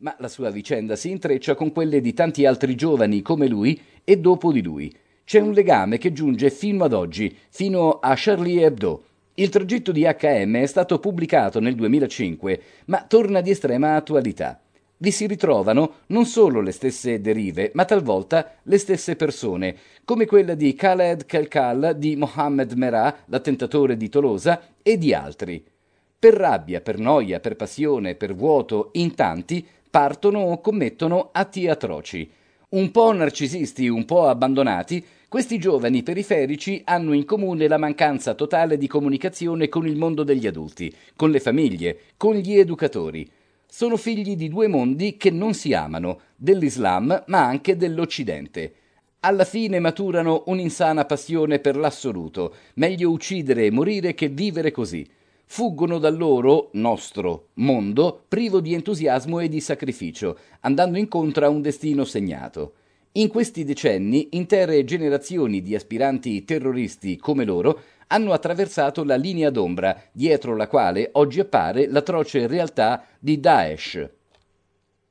[0.00, 4.18] ma la sua vicenda si intreccia con quelle di tanti altri giovani come lui e
[4.18, 4.94] dopo di lui.
[5.24, 9.04] C'è un legame che giunge fino ad oggi, fino a Charlie Hebdo.
[9.34, 14.60] Il tragitto di HM è stato pubblicato nel 2005, ma torna di estrema attualità
[15.02, 20.54] vi si ritrovano non solo le stesse derive, ma talvolta le stesse persone, come quella
[20.54, 25.64] di Khaled Kelkal, di Mohammed Merah, l'attentatore di Tolosa, e di altri.
[26.18, 32.30] Per rabbia, per noia, per passione, per vuoto, in tanti partono o commettono atti atroci.
[32.70, 38.78] Un po' narcisisti, un po' abbandonati, questi giovani periferici hanno in comune la mancanza totale
[38.78, 43.28] di comunicazione con il mondo degli adulti, con le famiglie, con gli educatori
[43.72, 48.74] sono figli di due mondi che non si amano, dell'Islam ma anche dell'Occidente.
[49.20, 55.08] Alla fine maturano un'insana passione per l'assoluto, meglio uccidere e morire che vivere così.
[55.52, 61.60] Fuggono dal loro, nostro, mondo privo di entusiasmo e di sacrificio, andando incontro a un
[61.60, 62.74] destino segnato.
[63.14, 70.00] In questi decenni intere generazioni di aspiranti terroristi come loro hanno attraversato la linea d'ombra
[70.12, 74.08] dietro la quale oggi appare l'atroce realtà di Daesh.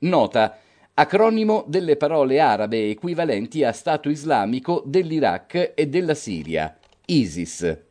[0.00, 0.58] Nota
[0.92, 7.84] acronimo delle parole arabe equivalenti a Stato islamico dell'Iraq e della Siria, ISIS.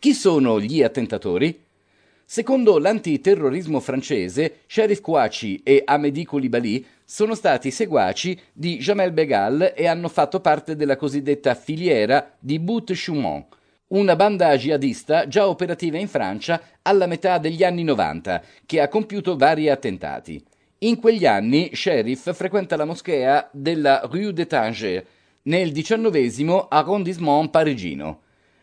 [0.00, 1.64] Chi sono gli attentatori?
[2.24, 9.88] Secondo l'antiterrorismo francese, Sheriff Kouachi e Amédi Koulibaly sono stati seguaci di Jamel Begal e
[9.88, 13.46] hanno fatto parte della cosiddetta filiera di Bout Choumont,
[13.88, 19.36] una banda jihadista già operativa in Francia alla metà degli anni 90, che ha compiuto
[19.36, 20.40] vari attentati.
[20.82, 25.06] In quegli anni Sheriff frequenta la moschea della Rue de Tanger,
[25.42, 28.20] nel diciannovesimo arrondissement parigino.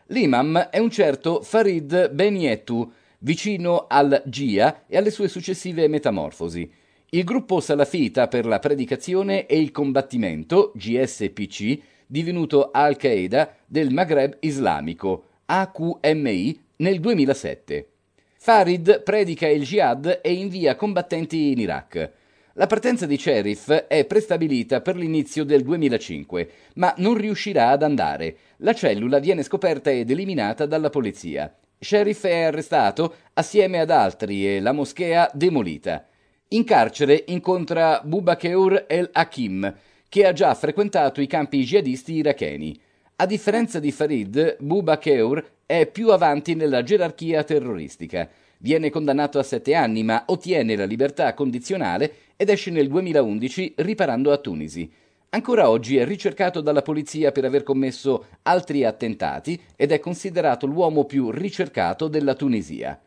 [0.10, 6.72] L'imam è un certo Farid Ben Yettou, vicino al GIA e alle sue successive metamorfosi.
[7.10, 15.24] Il gruppo salafita per la predicazione e il combattimento, GSPC, divenuto Al-Qaeda del Maghreb islamico,
[15.46, 17.90] AQMI, nel 2007.
[18.38, 22.12] Farid predica il jihad e invia combattenti in Iraq.
[22.58, 28.38] La partenza di Sheriff è prestabilita per l'inizio del 2005, ma non riuscirà ad andare.
[28.60, 31.54] La cellula viene scoperta ed eliminata dalla polizia.
[31.78, 36.08] Sheriff è arrestato assieme ad altri e la moschea demolita.
[36.50, 39.76] In carcere incontra Bubakeur el-Hakim,
[40.08, 42.80] che ha già frequentato i campi jihadisti iracheni.
[43.18, 48.30] A differenza di Farid, Bubakeur è più avanti nella gerarchia terroristica.
[48.60, 54.32] Viene condannato a sette anni, ma ottiene la libertà condizionale ed esce nel 2011 riparando
[54.32, 54.92] a Tunisi.
[55.30, 61.04] Ancora oggi è ricercato dalla polizia per aver commesso altri attentati ed è considerato l'uomo
[61.04, 62.98] più ricercato della Tunisia.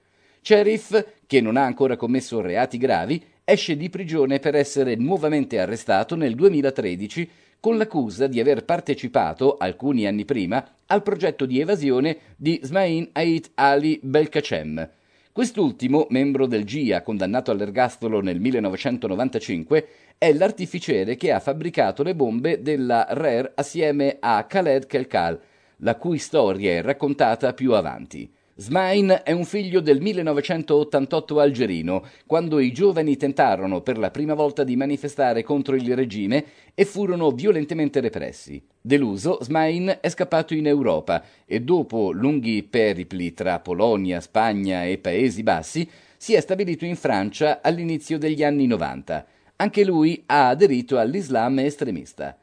[0.42, 6.16] Sheriff, che non ha ancora commesso reati gravi, esce di prigione per essere nuovamente arrestato
[6.16, 7.30] nel 2013
[7.60, 13.50] con l'accusa di aver partecipato, alcuni anni prima, al progetto di evasione di Smain Ait
[13.54, 14.88] Ali Belkacem.
[15.38, 19.86] Quest'ultimo, membro del GIA condannato all'ergastolo nel 1995,
[20.18, 25.40] è l'artificiere che ha fabbricato le bombe della RER assieme a Khaled Kelkal,
[25.76, 28.28] la cui storia è raccontata più avanti.
[28.60, 34.64] Smain è un figlio del 1988 algerino, quando i giovani tentarono per la prima volta
[34.64, 38.60] di manifestare contro il regime e furono violentemente repressi.
[38.80, 45.44] Deluso, Smain è scappato in Europa e dopo lunghi peripli tra Polonia, Spagna e Paesi
[45.44, 49.24] Bassi si è stabilito in Francia all'inizio degli anni 90.
[49.54, 52.36] Anche lui ha aderito all'Islam estremista.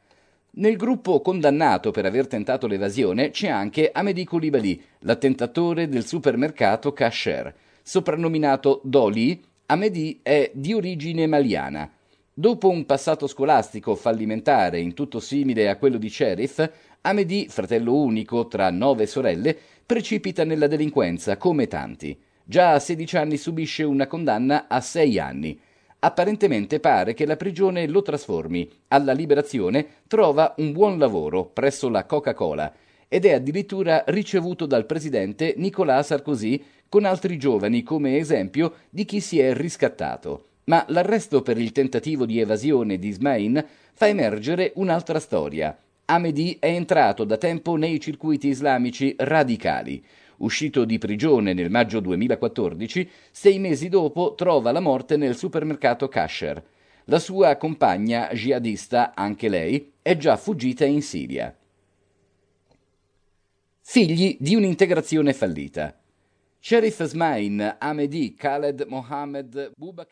[0.58, 7.54] Nel gruppo condannato per aver tentato l'evasione c'è anche Amédi Koulibaly, l'attentatore del supermercato Kasher.
[7.82, 11.90] Soprannominato Doli, Amédi è di origine maliana.
[12.32, 16.66] Dopo un passato scolastico fallimentare in tutto simile a quello di Sheriff,
[17.02, 22.18] Amédi, fratello unico tra nove sorelle, precipita nella delinquenza come tanti.
[22.42, 25.60] Già a 16 anni subisce una condanna a 6 anni.
[25.98, 28.70] Apparentemente pare che la prigione lo trasformi.
[28.88, 32.72] Alla liberazione trova un buon lavoro presso la Coca-Cola
[33.08, 39.20] ed è addirittura ricevuto dal presidente Nicolas Sarkozy con altri giovani come esempio di chi
[39.20, 40.48] si è riscattato.
[40.64, 45.76] Ma l'arresto per il tentativo di evasione di Ismain fa emergere un'altra storia.
[46.06, 50.04] Amedi è entrato da tempo nei circuiti islamici radicali.
[50.38, 56.62] Uscito di prigione nel maggio 2014, sei mesi dopo trova la morte nel supermercato Kasher.
[57.04, 61.56] La sua compagna jihadista, anche lei, è già fuggita in Siria.
[63.80, 65.96] Figli di un'integrazione fallita.
[66.58, 70.10] Sheriff Smain, Ahmedi, Khaled Mohammed, Bubakar